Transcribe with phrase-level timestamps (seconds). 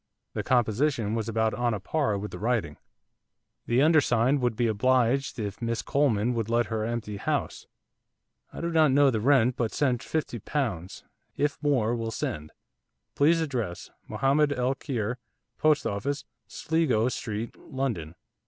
[0.33, 2.77] The composition was about on a par with the writing.
[3.67, 7.67] 'The undersigned would be oblidged if Miss Coleman would let her empty house.
[8.51, 11.03] I do not know the rent but send fifty pounds.
[11.37, 12.51] If more will send.
[13.13, 15.19] Please address, Mohamed el Kheir,
[15.59, 18.15] Post Office, Sligo Street, London.